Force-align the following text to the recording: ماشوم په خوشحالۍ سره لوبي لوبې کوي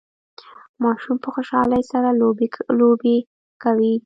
ماشوم 0.83 1.15
په 1.23 1.29
خوشحالۍ 1.33 1.83
سره 1.91 2.09
لوبي 2.19 2.47
لوبې 2.79 3.15
کوي 3.63 3.93